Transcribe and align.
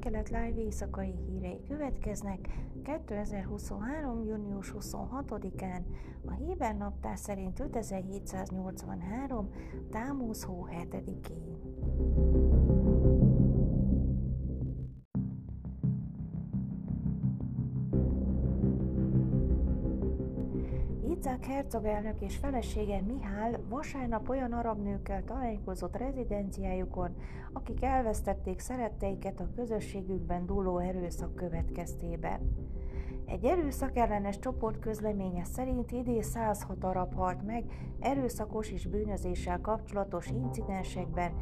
Kelet 0.00 0.28
Live 0.28 0.60
éjszakai 0.60 1.14
hírei 1.26 1.62
következnek 1.68 2.38
2023. 2.82 4.24
június 4.24 4.74
26-án, 4.78 5.82
a 6.24 6.32
Héber 6.32 6.76
naptár 6.76 7.18
szerint 7.18 7.60
5783. 7.60 9.50
Támúz 9.90 10.42
hó 10.42 10.66
7-én. 10.70 12.29
Itzák 21.40 21.54
hercogelnök 21.54 22.20
és 22.20 22.36
felesége 22.36 23.00
Mihály 23.00 23.56
vasárnap 23.68 24.28
olyan 24.28 24.52
arab 24.52 24.82
nőkkel 24.82 25.24
találkozott 25.24 25.96
rezidenciájukon, 25.96 27.16
akik 27.52 27.82
elvesztették 27.82 28.58
szeretteiket 28.58 29.40
a 29.40 29.48
közösségükben 29.56 30.46
dúló 30.46 30.78
erőszak 30.78 31.34
következtében. 31.34 32.40
Egy 33.26 33.44
erőszak 33.44 33.96
ellenes 33.96 34.38
csoport 34.38 34.78
közleménye 34.78 35.44
szerint 35.44 35.90
idén 35.90 36.22
106 36.22 36.84
arab 36.84 37.14
halt 37.14 37.46
meg 37.46 37.64
erőszakos 38.00 38.70
és 38.70 38.86
bűnözéssel 38.86 39.60
kapcsolatos 39.60 40.28
incidensekben, 40.28 41.32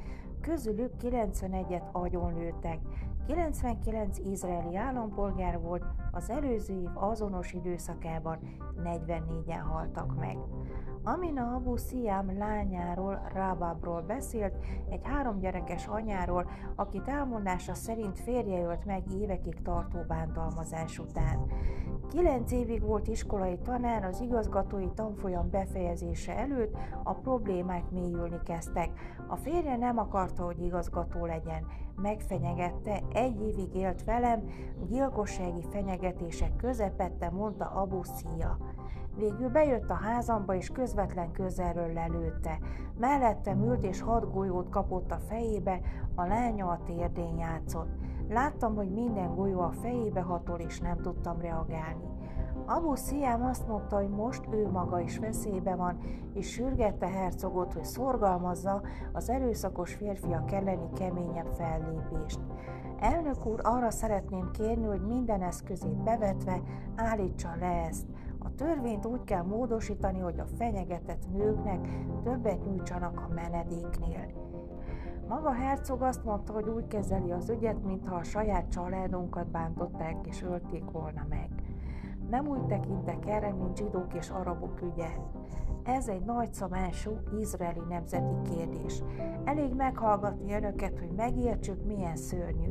közülük 0.41 0.93
91-et 1.03 1.91
agyonlőttek. 1.93 2.79
99 3.27 4.19
izraeli 4.19 4.77
állampolgár 4.77 5.61
volt, 5.61 5.85
az 6.19 6.31
előző 6.31 6.81
év 6.81 6.89
azonos 6.95 7.53
időszakában 7.53 8.39
44-en 8.85 9.63
haltak 9.71 10.19
meg. 10.19 10.37
Amina 11.05 11.55
Abu 11.55 11.77
Siam 11.77 12.39
lányáról, 12.39 13.29
Rababról 13.35 14.03
beszélt, 14.03 14.55
egy 14.91 15.01
három 15.03 15.39
gyerekes 15.39 15.87
anyáról, 15.87 16.51
akit 16.77 17.09
elmondása 17.09 17.75
szerint 17.75 18.21
férje 18.21 18.63
ölt 18.63 18.85
meg 18.85 19.03
évekig 19.13 19.63
tartó 19.63 19.99
bántalmazás 20.09 20.99
után. 20.99 21.47
Kilenc 22.09 22.53
évig 22.53 22.83
volt 22.83 23.09
iskolai 23.09 23.59
tanár, 23.59 24.05
az 24.05 24.21
igazgatói 24.21 24.89
tanfolyam 24.95 25.51
befejezése 25.51 26.37
előtt 26.37 26.77
a 27.03 27.13
problémák 27.15 27.91
mélyülni 27.91 28.39
kezdtek. 28.45 28.91
A 29.27 29.37
férje 29.37 29.77
nem 29.77 29.99
akarta, 29.99 30.45
hogy 30.45 30.63
igazgató 30.63 31.27
legyen. 31.27 31.67
Megfenyegette, 32.03 33.03
egy 33.13 33.41
évig 33.41 33.75
élt 33.75 34.05
velem, 34.05 34.45
gyilkossági 34.89 35.63
fenyegetések 36.09 36.57
közepette, 36.57 37.31
mondta 37.31 37.65
Abu 37.65 38.03
Szia. 38.03 38.59
Végül 39.17 39.49
bejött 39.49 39.91
a 39.91 39.95
házamba, 39.95 40.55
és 40.55 40.71
közvetlen 40.71 41.33
közelről 41.33 41.93
lelőtte. 41.93 42.59
Mellettem 42.99 43.63
ült, 43.63 43.85
és 43.85 44.01
hat 44.01 44.33
golyót 44.33 44.69
kapott 44.69 45.11
a 45.11 45.19
fejébe, 45.29 45.81
a 46.15 46.27
lánya 46.27 46.67
a 46.67 46.81
térdén 46.87 47.39
játszott. 47.39 47.89
Láttam, 48.29 48.75
hogy 48.75 48.91
minden 48.91 49.35
golyó 49.35 49.61
a 49.61 49.73
fejébe 49.73 50.21
hatol, 50.21 50.59
és 50.59 50.81
nem 50.81 51.01
tudtam 51.01 51.41
reagálni. 51.41 52.05
Abu 52.67 52.95
Sziám 52.95 53.45
azt 53.45 53.69
mondta, 53.69 53.97
hogy 53.97 54.09
most 54.09 54.43
ő 54.51 54.69
maga 54.71 55.01
is 55.01 55.19
veszélybe 55.19 55.75
van, 55.75 55.99
és 56.35 56.51
sürgette 56.51 57.09
hercogot, 57.09 57.73
hogy 57.73 57.85
szorgalmazza 57.85 58.83
az 59.13 59.31
erőszakos 59.31 59.95
férfiak 59.95 60.53
elleni 60.53 60.89
keményebb 60.95 61.53
fellépést. 61.53 62.41
Elnök 63.01 63.47
úr, 63.47 63.61
arra 63.63 63.91
szeretném 63.91 64.51
kérni, 64.51 64.87
hogy 64.87 65.01
minden 65.01 65.43
eszközét 65.43 66.03
bevetve 66.03 66.61
állítsa 66.97 67.49
le 67.61 67.87
ezt. 67.89 68.07
A 68.39 68.55
törvényt 68.55 69.07
úgy 69.07 69.25
kell 69.25 69.43
módosítani, 69.43 70.19
hogy 70.19 70.39
a 70.39 70.47
fenyegetett 70.59 71.33
nőknek 71.33 71.89
többet 72.23 72.65
nyújtsanak 72.65 73.21
a 73.21 73.35
menedéknél. 73.35 74.27
Maga 75.29 75.53
hercog 75.53 76.03
azt 76.03 76.25
mondta, 76.25 76.53
hogy 76.53 76.69
úgy 76.69 76.87
kezeli 76.87 77.31
az 77.31 77.49
ügyet, 77.49 77.85
mintha 77.85 78.15
a 78.15 78.23
saját 78.23 78.69
családunkat 78.69 79.47
bántották 79.47 80.27
és 80.27 80.43
ölték 80.43 80.91
volna 80.91 81.27
meg. 81.29 81.49
Nem 82.31 82.49
úgy 82.49 82.67
tekintek 82.67 83.27
erre, 83.27 83.53
mint 83.53 83.77
zsidók 83.77 84.15
és 84.15 84.31
arabok 84.31 84.83
ügye. 84.83 85.09
Ez 85.85 86.09
egy 86.09 86.25
nagyszabású 86.25 87.11
izraeli 87.41 87.83
nemzeti 87.89 88.35
kérdés. 88.43 89.03
Elég 89.45 89.75
meghallgatni 89.75 90.53
önöket, 90.53 90.99
hogy 90.99 91.11
megértsük, 91.17 91.85
milyen 91.87 92.17
szörnyű. 92.17 92.69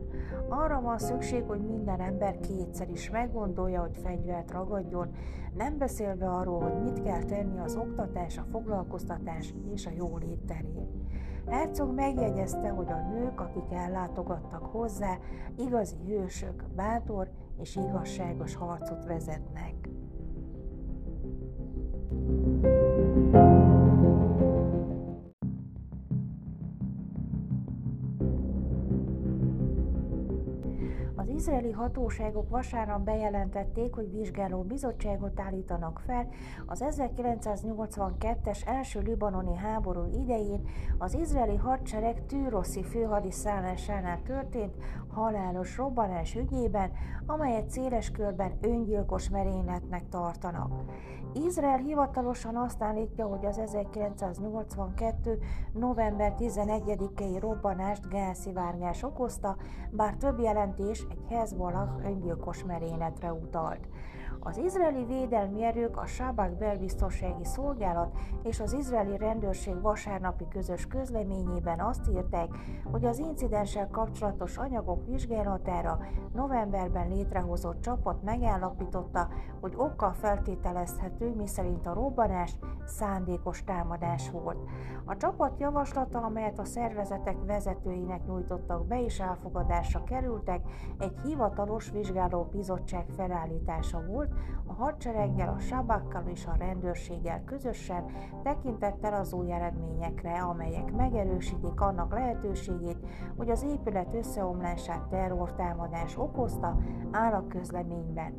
Arra 0.49 0.81
van 0.81 0.97
szükség, 0.97 1.43
hogy 1.43 1.65
minden 1.65 1.99
ember 1.99 2.39
kétszer 2.39 2.89
is 2.89 3.09
meggondolja, 3.09 3.81
hogy 3.81 3.97
fegyvert 3.97 4.51
ragadjon, 4.51 5.09
nem 5.55 5.77
beszélve 5.77 6.29
arról, 6.29 6.61
hogy 6.61 6.81
mit 6.81 7.03
kell 7.03 7.23
tenni 7.23 7.59
az 7.59 7.75
oktatás, 7.75 8.37
a 8.37 8.45
foglalkoztatás 8.51 9.53
és 9.73 9.85
a 9.85 9.91
jólét 9.97 10.39
terén. 10.45 11.05
Herzog 11.47 11.93
megjegyezte, 11.93 12.69
hogy 12.69 12.91
a 12.91 13.07
nők, 13.11 13.39
akik 13.39 13.71
ellátogattak 13.71 14.65
hozzá, 14.65 15.17
igazi 15.55 15.95
hősök, 16.05 16.63
bátor 16.75 17.29
és 17.61 17.75
igazságos 17.75 18.55
harcot 18.55 19.05
vezetnek. 19.05 19.76
Izraeli 31.47 31.71
hatóságok 31.71 32.49
vasárnap 32.49 33.01
bejelentették, 33.01 33.93
hogy 33.93 34.11
vizsgáló 34.11 34.61
bizottságot 34.61 35.39
állítanak 35.39 36.01
fel 36.05 36.27
az 36.65 36.83
1982-es 36.87 38.67
első 38.67 38.99
libanoni 38.99 39.55
háború 39.55 40.05
idején 40.21 40.61
az 40.97 41.13
izraeli 41.13 41.55
hadsereg 41.55 42.25
tűroszi 42.25 42.83
főhadiszállásánál 42.83 44.21
történt 44.21 44.75
halálos 45.07 45.77
robbanás 45.77 46.35
ügyében, 46.35 46.91
amelyet 47.25 47.69
széles 47.69 48.11
körben 48.11 48.57
öngyilkos 48.61 49.29
merényletnek 49.29 50.09
tartanak. 50.09 50.71
Izrael 51.33 51.77
hivatalosan 51.77 52.55
azt 52.55 52.81
állítja, 52.81 53.25
hogy 53.25 53.45
az 53.45 53.57
1982. 53.57 55.39
november 55.73 56.33
11-i 56.39 57.37
robbanást 57.39 58.09
gázszivárgás 58.09 59.03
okozta, 59.03 59.57
bár 59.91 60.15
több 60.15 60.39
jelentés 60.39 61.05
egy 61.09 61.21
Hezbollah 61.29 61.89
öngyilkos 62.05 62.63
merényletre 62.63 63.33
utalt. 63.33 63.87
Az 64.47 64.57
izraeli 64.57 65.05
védelmi 65.05 65.63
erők, 65.63 65.97
a 65.97 66.05
Sábák 66.05 66.57
belbiztonsági 66.57 67.45
szolgálat 67.45 68.17
és 68.43 68.59
az 68.59 68.73
izraeli 68.73 69.17
rendőrség 69.17 69.81
vasárnapi 69.81 70.47
közös 70.49 70.87
közleményében 70.87 71.79
azt 71.79 72.09
írták, 72.09 72.47
hogy 72.91 73.05
az 73.05 73.19
incidenssel 73.19 73.87
kapcsolatos 73.87 74.57
anyagok 74.57 75.05
vizsgálatára 75.05 75.99
novemberben 76.33 77.07
létrehozott 77.07 77.81
csapat 77.81 78.23
megállapította, 78.23 79.27
hogy 79.61 79.73
okkal 79.75 80.13
feltételezhető, 80.13 81.35
miszerint 81.35 81.87
a 81.87 81.93
robbanás 81.93 82.57
szándékos 82.85 83.63
támadás 83.63 84.29
volt. 84.29 84.69
A 85.05 85.17
csapat 85.17 85.59
javaslata, 85.59 86.19
amelyet 86.19 86.59
a 86.59 86.65
szervezetek 86.65 87.37
vezetőinek 87.45 88.25
nyújtottak 88.25 88.85
be 88.85 89.03
és 89.03 89.19
elfogadásra 89.19 90.03
kerültek, 90.03 90.61
egy 90.97 91.15
hivatalos 91.23 91.91
vizsgáló 91.91 92.43
bizottság 92.51 93.05
felállítása 93.15 94.05
volt, 94.05 94.35
a 94.65 94.73
hadsereggel, 94.73 95.49
a 95.49 95.59
sabakkal 95.59 96.23
és 96.27 96.45
a 96.45 96.55
rendőrséggel 96.57 97.43
közösen 97.43 98.05
tekintettel 98.43 99.13
az 99.13 99.33
új 99.33 99.51
eredményekre, 99.51 100.41
amelyek 100.41 100.91
megerősítik 100.91 101.81
annak 101.81 102.13
lehetőségét, 102.13 102.97
hogy 103.37 103.49
az 103.49 103.63
épület 103.63 104.13
összeomlását 104.13 105.07
terrortámadás 105.09 106.17
okozta, 106.17 106.77
áll 107.11 107.33
a 107.33 107.47
közleményben. 107.47 108.33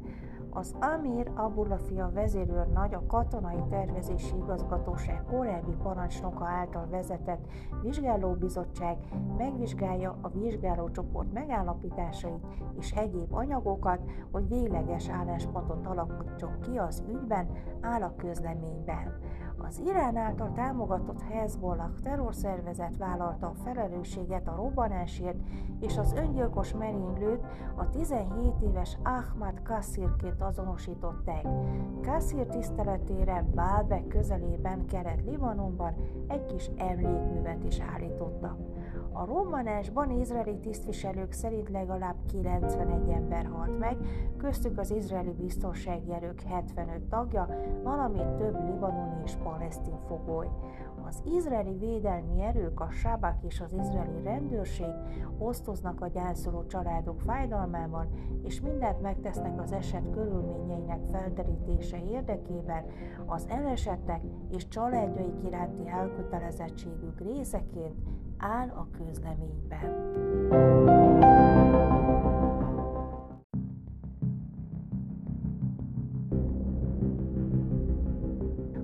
Az 0.51 0.75
Amir 0.81 1.31
Abulafia 1.35 2.11
vezérőrnagy 2.15 2.95
a 2.95 3.07
katonai 3.07 3.63
tervezési 3.71 4.37
igazgatóság 4.37 5.25
korábbi 5.31 5.75
parancsnoka 5.83 6.45
által 6.45 6.87
vezetett 6.91 7.47
vizsgálóbizottság 7.83 8.97
megvizsgálja 9.37 10.19
a 10.21 10.29
vizsgálócsoport 10.29 11.33
megállapításait 11.33 12.47
és 12.79 12.93
egyéb 12.93 13.33
anyagokat, 13.33 14.01
hogy 14.31 14.49
végleges 14.49 15.09
álláspontot 15.09 15.87
alakítson 15.87 16.59
ki 16.61 16.79
az 16.79 17.03
ügyben, 17.09 17.49
áll 17.81 18.03
a 18.03 18.15
közleményben. 18.17 19.19
Az 19.61 19.79
Irán 19.87 20.17
által 20.17 20.53
támogatott 20.53 21.23
Hezbollah 21.23 21.91
terrorszervezet 22.03 22.97
vállalta 22.97 23.47
a 23.47 23.55
felelősséget 23.65 24.49
a 24.49 24.55
robbanásért, 24.55 25.39
és 25.81 25.99
az 25.99 26.13
öngyilkos 26.13 26.73
merénylőt 26.73 27.45
a 27.77 27.91
17 27.91 28.53
éves 28.61 28.99
Ahmad 29.03 29.63
Kassirként 30.39 30.43
azonosították. 30.43 31.47
Kassir 32.03 32.47
tiszteletére 32.47 33.45
Bálbek 33.55 34.07
közelében 34.07 34.87
Kelet-Libanonban 34.87 35.95
egy 36.29 36.45
kis 36.45 36.71
emlékművet 36.77 37.65
is 37.65 37.81
állítottak. 37.81 38.57
A 39.13 39.25
robbanásban 39.25 40.11
izraeli 40.11 40.59
tisztviselők 40.59 41.33
szerint 41.33 41.69
legalább 41.69 42.17
91 42.27 43.09
ember 43.09 43.47
halt 43.47 43.79
meg, 43.79 43.97
köztük 44.37 44.79
az 44.79 44.91
izraeli 44.91 45.33
biztonsági 45.33 46.13
erők 46.13 46.41
75 46.41 47.01
tagja, 47.01 47.49
valamint 47.83 48.37
több 48.37 48.65
libanoni 48.65 49.23
és 49.25 49.35
palesztin 49.43 49.99
fogoly. 50.07 50.49
Az 51.09 51.23
izraeli 51.25 51.77
védelmi 51.79 52.41
erők, 52.41 52.81
a 52.81 52.91
sábák 52.91 53.43
és 53.43 53.61
az 53.61 53.73
izraeli 53.73 54.23
rendőrség 54.23 54.93
osztoznak 55.39 56.01
a 56.01 56.07
gyászoló 56.07 56.67
családok 56.67 57.21
fájdalmában, 57.21 58.09
és 58.43 58.61
mindent 58.61 59.01
megtesznek 59.01 59.61
az 59.61 59.73
eset 59.73 60.11
körülményeinek 60.11 61.01
felderítése 61.11 62.03
érdekében 62.11 62.85
az 63.27 63.47
elesettek 63.49 64.21
és 64.51 64.69
családjaik 64.69 65.45
iránti 65.45 65.89
elkötelezettségük 65.89 67.21
részeként 67.21 67.97
áll 68.39 68.69
a 68.69 68.89
közleményben. 68.91 70.78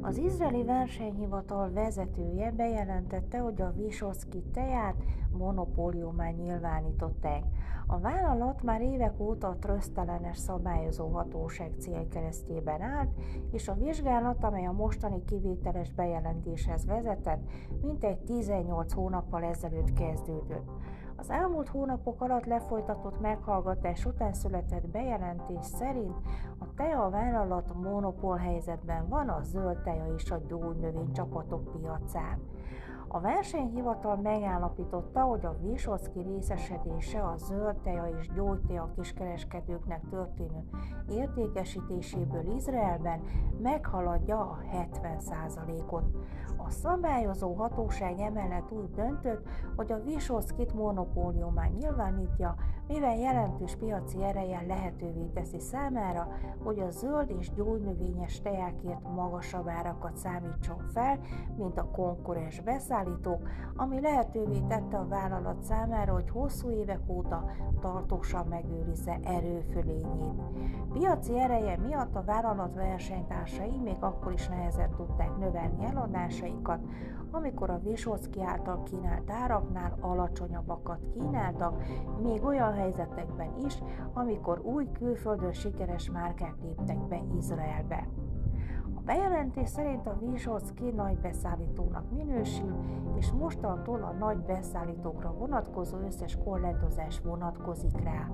Az 0.06 0.17
izraeli 0.17 0.65
versenyhivatal 0.65 1.71
vezetője 1.73 2.51
bejelentette, 2.51 3.39
hogy 3.39 3.61
a 3.61 3.73
Vysotsky 3.77 4.43
teát 4.53 4.95
monopóliumán 5.33 6.35
nyilvánították. 6.35 7.43
A 7.87 7.99
vállalat 7.99 8.62
már 8.62 8.81
évek 8.81 9.21
óta 9.21 9.49
a 9.49 9.56
trösztelenes 9.59 10.39
szabályozó 10.39 11.09
hatóság 11.09 11.73
célkeresztjében 11.79 12.81
állt, 12.81 13.11
és 13.53 13.69
a 13.69 13.75
vizsgálat, 13.75 14.45
amely 14.45 14.67
a 14.67 14.73
mostani 14.73 15.25
kivételes 15.25 15.93
bejelentéshez 15.93 16.87
vezetett, 16.87 17.43
mintegy 17.83 18.19
18 18.19 18.93
hónappal 18.93 19.45
ezelőtt 19.45 19.93
kezdődött. 19.93 20.71
Az 21.16 21.31
elmúlt 21.31 21.69
hónapok 21.69 22.20
alatt 22.20 22.44
lefolytatott 22.44 23.20
meghallgatás 23.20 24.05
után 24.05 24.32
született 24.32 24.88
bejelentés 24.88 25.64
szerint 25.64 26.16
a 26.58 26.75
TEA 26.75 27.11
vállalat 27.11 27.75
monopól 27.75 28.37
helyzetben 28.37 29.08
van 29.08 29.28
a 29.28 29.43
zöld 29.43 29.82
teja 29.82 30.14
és 30.14 30.31
a 30.31 30.40
gyógynövény 30.49 31.12
csapatok 31.12 31.81
piacán. 31.81 32.38
A 33.08 33.20
versenyhivatal 33.20 34.16
megállapította, 34.16 35.20
hogy 35.20 35.44
a 35.44 35.56
Vysotsky 35.62 36.20
részesedése 36.20 37.22
a 37.22 37.37
zöld 37.37 37.76
teja 37.76 38.05
és 38.20 38.28
gyógyteja 38.34 38.93
kiskereskedőknek 38.96 40.00
történő 40.11 40.64
értékesítéséből 41.08 42.55
Izraelben 42.56 43.20
meghaladja 43.62 44.40
a 44.40 44.58
70%-ot. 44.72 46.05
A 46.66 46.70
szabályozó 46.70 47.52
hatóság 47.52 48.19
emellett 48.19 48.70
úgy 48.70 48.90
döntött, 48.90 49.49
hogy 49.76 49.93
a 49.93 50.02
Vysotskyt 50.02 50.75
monopóliumán 50.75 51.70
nyilvánítja, 51.70 52.55
mivel 52.88 53.16
jelentős 53.16 53.76
piaci 53.76 54.22
ereje 54.22 54.64
lehetővé 54.66 55.25
teszi 55.34 55.61
számára, 55.61 56.28
hogy 56.62 56.78
a 56.78 56.90
zöld 56.90 57.34
és 57.38 57.52
gyógynövényes 57.52 58.40
tejákért 58.40 59.14
magasabb 59.14 59.69
árakat 59.69 60.16
számítson 60.16 60.78
fel, 60.93 61.19
mint 61.56 61.78
a 61.78 61.90
konkurens 61.90 62.61
beszállítók, 62.61 63.49
ami 63.76 64.00
lehetővé 64.00 64.61
tette 64.69 64.96
a 64.96 65.08
vállalat 65.08 65.62
számára, 65.62 66.12
hogy 66.12 66.31
hosszú 66.31 66.70
évek 66.70 67.00
óta 67.08 67.44
tartósan 67.81 68.46
megőrizze 68.46 69.19
erőfölényét. 69.22 70.43
Piaci 70.93 71.38
ereje 71.38 71.76
miatt 71.76 72.14
a 72.14 72.25
vállalat 72.25 72.75
versenytársai 72.75 73.78
még 73.78 73.96
akkor 74.00 74.32
is 74.32 74.49
nehezen 74.49 74.90
tudták 74.90 75.37
növelni 75.37 75.84
eladásaikat, 76.55 76.81
amikor 77.31 77.71
a 77.71 77.79
Vysotsky 77.79 78.43
által 78.43 78.83
kínált 78.83 79.31
áraknál 79.31 79.97
alacsonyabbakat 80.01 81.01
kínáltak, 81.12 81.83
még 82.23 82.45
olyan 82.45 82.73
helyzetekben 82.73 83.55
is, 83.67 83.79
amikor 84.12 84.61
új 84.65 84.89
külföldön 84.93 85.53
sikeres 85.53 86.11
márkák 86.11 86.55
léptek 86.62 86.99
be 87.09 87.21
Izraelbe 87.37 88.09
bejelentés 89.05 89.69
szerint 89.69 90.06
a 90.06 90.19
Vysotsky 90.21 90.91
nagy 90.91 91.17
beszállítónak 91.17 92.11
minősül, 92.11 92.75
és 93.19 93.33
mostantól 93.33 94.03
a 94.03 94.12
nagy 94.19 94.39
beszállítókra 94.39 95.35
vonatkozó 95.39 95.97
összes 96.06 96.39
korlátozás 96.45 97.21
vonatkozik 97.21 98.03
rá. 98.05 98.31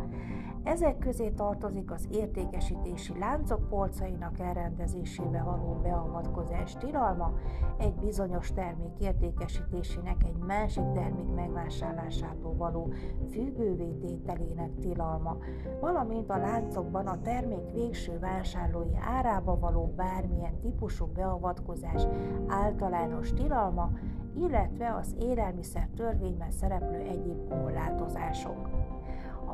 Ezek 0.63 0.99
közé 0.99 1.29
tartozik 1.31 1.91
az 1.91 2.09
értékesítési 2.11 3.19
láncok 3.19 3.69
polcainak 3.69 4.39
elrendezésébe 4.39 5.43
való 5.43 5.79
beavatkozás 5.83 6.77
tilalma, 6.77 7.33
egy 7.79 7.95
bizonyos 7.95 8.53
termék 8.53 8.99
értékesítésének 8.99 10.25
egy 10.25 10.37
másik 10.47 10.93
termék 10.93 11.35
megvásárlásától 11.35 12.55
való 12.57 12.93
függővé 13.31 13.93
tételének 13.93 14.75
tilalma, 14.81 15.37
valamint 15.81 16.31
a 16.31 16.37
láncokban 16.37 17.07
a 17.07 17.21
termék 17.21 17.73
végső 17.73 18.19
vásárlói 18.19 18.97
árába 19.01 19.59
való 19.59 19.93
bármilyen 19.97 20.60
típusú 20.61 21.07
beavatkozás 21.07 22.07
általános 22.49 23.33
tilalma, 23.33 23.93
illetve 24.35 24.95
az 24.95 25.15
élelmiszer 25.21 25.89
törvényben 25.97 26.51
szereplő 26.51 26.99
egyéb 26.99 27.49
korlátozások 27.49 28.80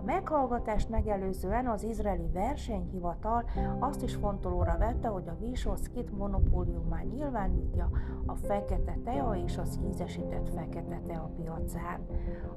meghallgatást 0.06 0.88
megelőzően 0.88 1.66
az 1.66 1.82
izraeli 1.82 2.28
versenyhivatal 2.32 3.44
azt 3.78 4.02
is 4.02 4.14
fontolóra 4.14 4.76
vette, 4.78 5.08
hogy 5.08 5.28
a 5.28 5.36
Vysotskyt 5.40 6.16
monopóliumán 6.16 7.06
nyilvánítja 7.06 7.90
a 8.26 8.34
fekete 8.34 8.98
tea 9.04 9.36
és 9.44 9.58
az 9.58 9.80
ízesített 9.88 10.48
fekete 10.48 11.00
tea 11.06 11.30
piacán. 11.36 12.00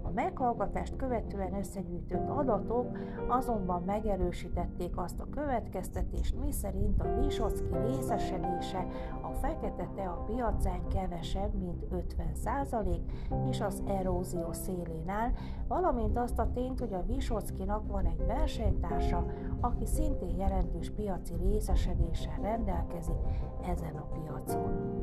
A 0.02 0.10
meghallgatást 0.12 0.96
követően 0.96 1.54
összegyűjtött 1.54 2.30
adatok 2.30 2.98
azonban 3.28 3.84
megerősítették 3.84 4.98
azt 4.98 5.20
a 5.20 5.30
következtetést, 5.30 6.36
miszerint 6.44 7.02
a 7.02 7.20
Vysotsky 7.20 7.78
részesedése 7.86 8.86
fekete 9.42 9.90
tea 9.96 10.24
piacán 10.26 10.88
kevesebb, 10.88 11.54
mint 11.54 11.86
50% 11.92 13.00
és 13.50 13.62
az 13.62 13.84
erózió 13.88 14.52
szélén 14.52 15.10
áll, 15.10 15.32
valamint 15.68 16.18
azt 16.18 16.40
a 16.40 16.52
tényt, 16.54 16.80
hogy 16.80 16.94
a 16.94 17.04
Trotskynak 17.04 17.88
van 17.88 18.06
egy 18.06 18.26
versenytársa, 18.26 19.26
aki 19.62 19.86
szintén 19.86 20.38
jelentős 20.38 20.90
piaci 20.90 21.34
részesedéssel 21.36 22.40
rendelkezik 22.42 23.18
ezen 23.64 23.96
a 23.96 24.06
piacon. 24.14 24.98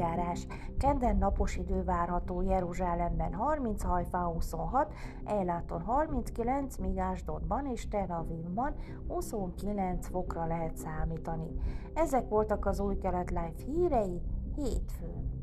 időjárás. 0.00 0.46
Kedden 0.80 1.16
napos 1.16 1.56
idő 1.56 1.84
várható 1.84 2.42
Jeruzsálemben 2.42 3.34
30, 3.34 3.82
Hajfán 3.82 4.24
26, 4.24 4.92
Eiláton 5.24 5.82
39, 5.82 6.76
míg 6.76 6.98
Ásdodban 6.98 7.66
és 7.66 7.88
Tel 7.88 8.10
Avivban 8.10 8.74
29 9.08 10.08
fokra 10.08 10.46
lehet 10.46 10.76
számítani. 10.76 11.50
Ezek 11.94 12.28
voltak 12.28 12.66
az 12.66 12.80
új 12.80 12.98
kelet 12.98 13.30
live 13.30 13.52
hírei 13.66 14.20
hétfőn. 14.56 15.39